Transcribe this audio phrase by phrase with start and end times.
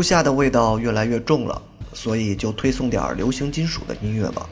[0.00, 1.60] 初夏的味道越来越重了，
[1.92, 4.48] 所以就推送点流行金属的音乐吧。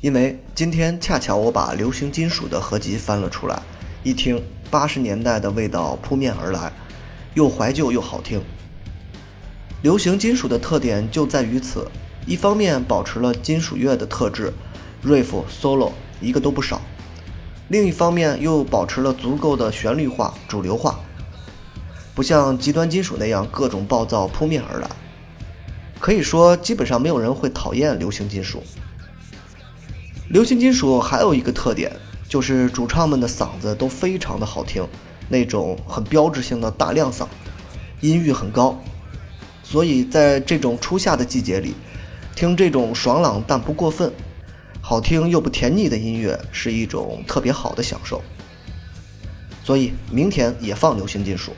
[0.00, 3.62] 因为今天恰巧我把流行金属的合集翻了出来，
[4.02, 6.72] 一听八十年代的味道扑面而来，
[7.34, 8.42] 又怀旧又好听。
[9.82, 11.86] 流行金属的特点就在于此，
[12.24, 14.50] 一方面保持了金属乐的特质
[15.04, 16.78] ，riff、solo 一个都不少；
[17.68, 20.98] 另一方面又保持了足够的旋律化、主流化。
[22.14, 24.88] 不像极端金属那样各种暴躁扑面而来，
[25.98, 28.62] 可以说基本上没有人会讨厌流行金属。
[30.28, 31.90] 流行金属还有一个特点，
[32.28, 34.86] 就是主唱们的嗓子都非常的好听，
[35.28, 37.26] 那种很标志性的大亮嗓，
[38.00, 38.78] 音域很高。
[39.62, 41.74] 所以在这种初夏的季节里，
[42.34, 44.12] 听这种爽朗但不过分、
[44.82, 48.22] 好听又不甜腻的音乐是一种特别好的享受。
[49.64, 51.52] 所以明天也放流行金属。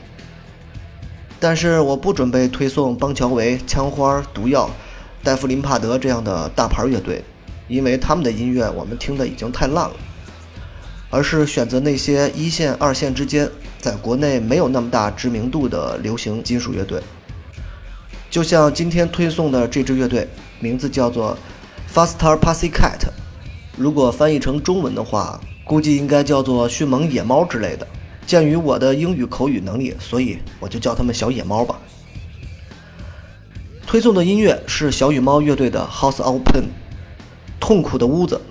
[1.47, 4.67] 但是我不准备推送邦乔维、枪花、毒药、
[5.23, 7.23] 戴夫·林帕德这样的大牌乐队，
[7.67, 9.95] 因为他们的音乐我们听的已经太烂了。
[11.11, 13.47] 而是选择那些一线、二线之间，
[13.79, 16.99] 在国内没有那么大知名度的流行金属乐队。
[18.31, 20.27] 就像今天推送的这支乐队，
[20.59, 21.37] 名字叫做
[21.93, 23.07] Faster Pussycat，
[23.77, 27.85] 如果翻译成中文的话，估计应该叫做迅猛野猫之类的。
[28.25, 31.79] 鉴于我的英语口语能力，所以我就叫他们小野猫吧。
[33.85, 36.63] 推送的音乐是小羽猫乐队的《House Open》，
[37.59, 38.41] 痛苦的屋子。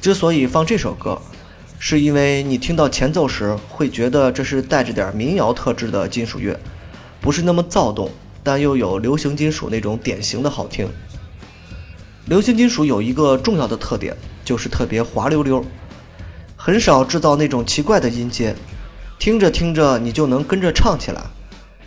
[0.00, 1.20] 之所以放这首歌，
[1.78, 6.58] 是因为你听到前奏时会觉得这是带着点民谣特质的金属乐，
[7.20, 8.08] 不是那么躁动，
[8.42, 10.88] 但又有流行金属那种典型的好听。
[12.26, 15.64] 流行金属有一个重要的特点，就是特别滑溜溜，
[16.56, 18.54] 很少制造那种奇怪的音阶。
[19.22, 21.22] 听着听着，你就能跟着唱起来。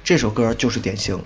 [0.06, 1.20] 这首歌就是典型。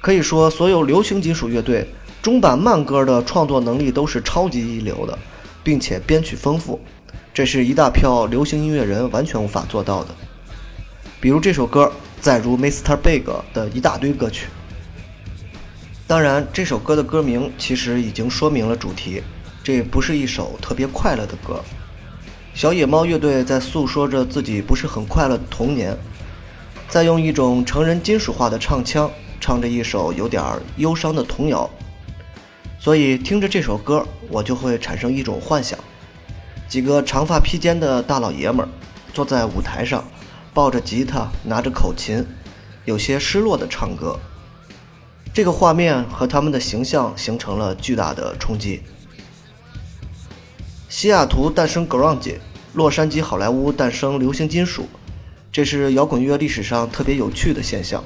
[0.00, 1.86] 可以说，所有流行金属乐队
[2.20, 5.16] 中版慢歌的创作能力都是超级一流的，
[5.62, 6.80] 并且编曲丰富，
[7.32, 10.12] 这是一大票流行音乐人完全无法做到的。
[11.20, 12.96] 比如这首歌，再如 Mr.
[12.96, 13.22] Big
[13.54, 14.48] 的一大堆歌曲。
[16.08, 19.22] 当然，这首歌的歌名其实已经说明了主题，
[19.62, 21.62] 这不是一首特别快乐的歌。
[22.52, 25.96] 小野猫乐队在诉说着自己不是很快乐的童年，
[26.88, 30.44] 在用一种成人金属化的唱腔唱着一首有点
[30.76, 31.70] 忧伤的童谣，
[32.78, 35.78] 所以听着这首歌，我就会产生一种幻想：
[36.68, 38.68] 几个长发披肩的大老爷们儿
[39.14, 40.04] 坐在舞台上，
[40.52, 42.26] 抱着吉他，拿着口琴，
[42.84, 44.18] 有些失落的唱歌。
[45.32, 48.82] 这个画面和他们的形象形成了巨大的冲击。
[50.90, 52.34] 西雅图诞生 grunge。
[52.74, 54.88] 洛杉矶好莱坞诞生流行金属，
[55.52, 58.02] 这是摇滚乐历史上特别有趣的现象。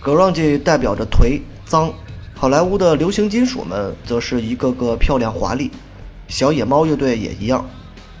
[0.00, 1.92] Grunge 代表着颓脏，
[2.32, 5.68] 好莱坞的流行金属们则是一个个漂亮华丽。
[6.28, 7.68] 小野猫乐队也一样，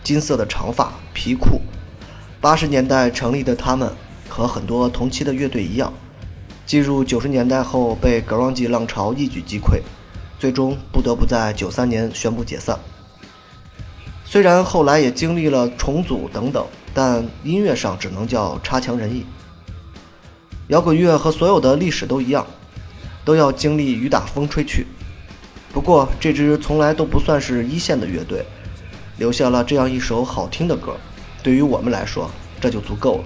[0.02, 1.60] 金色的长发、皮裤。
[2.40, 3.88] 八十年代成立的他们，
[4.28, 5.92] 和很多同期的乐队一样，
[6.66, 9.80] 进入九十年代后被 Grunge 浪潮一举击溃，
[10.40, 12.76] 最终不得不在九三年宣布解散。
[14.24, 19.24] 虽然后来也经历了重组等等，但音乐上只能叫差强人意。
[20.68, 22.46] 摇滚乐和所有的历史都一样，
[23.24, 24.86] 都要经历雨打风吹去。
[25.72, 28.44] 不过这支从来都不算是一线的乐队，
[29.18, 30.96] 留下了这样一首好听的歌，
[31.42, 32.30] 对于我们来说
[32.60, 33.24] 这就足够了。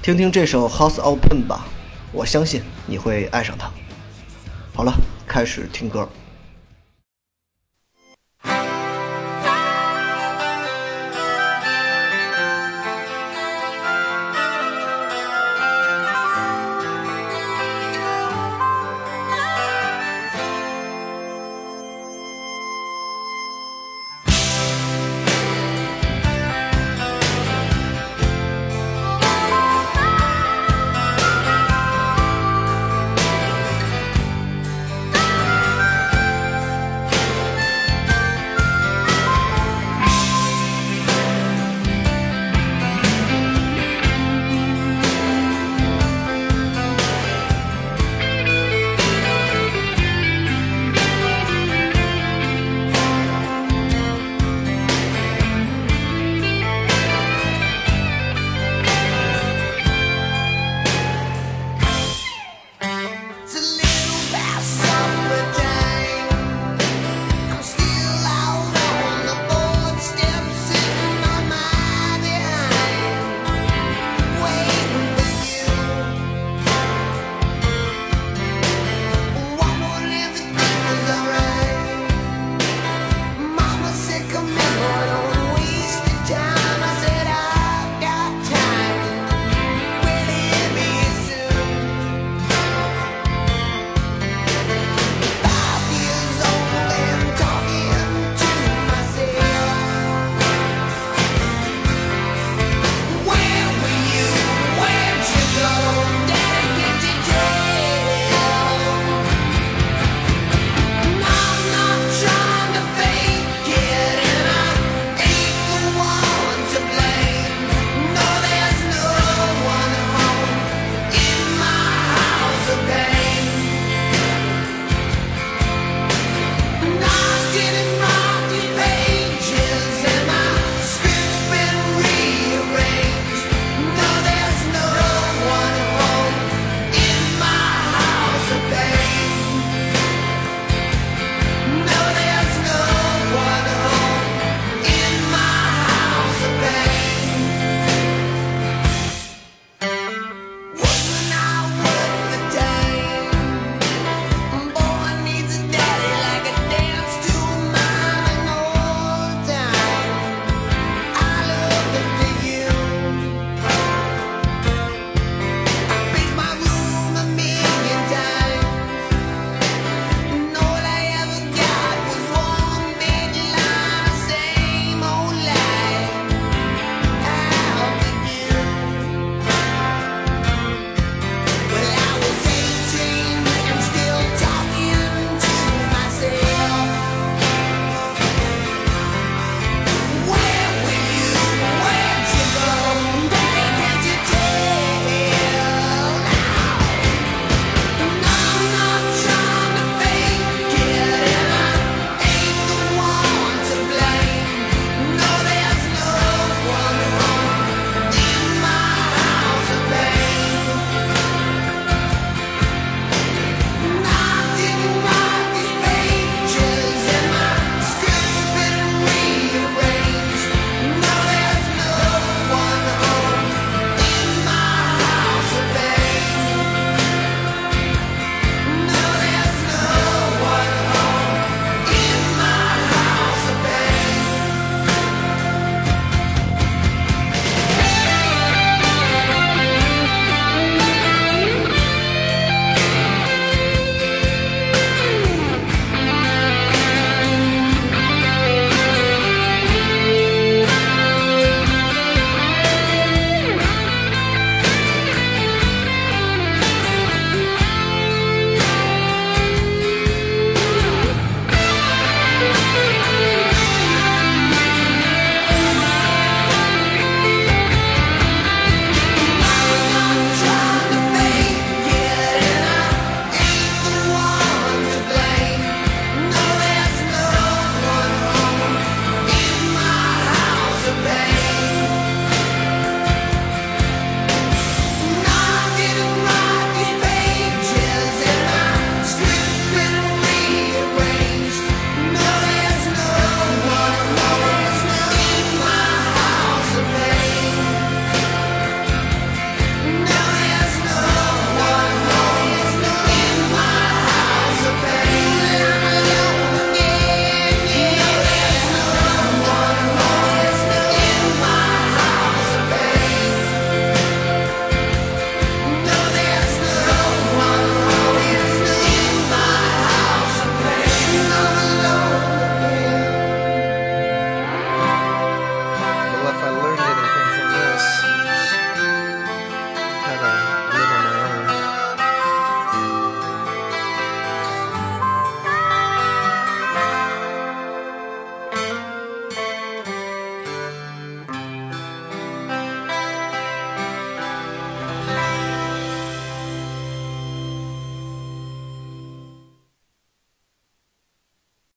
[0.00, 1.66] 听听这首《House Open》吧，
[2.12, 3.70] 我相信你会爱上它。
[4.74, 4.92] 好了，
[5.26, 6.08] 开始听歌。